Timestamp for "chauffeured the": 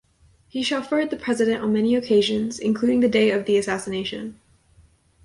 0.63-1.15